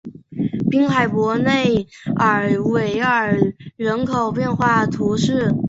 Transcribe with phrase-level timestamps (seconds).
[0.67, 3.37] 滨海伯内尔维尔
[3.77, 5.53] 人口变化图示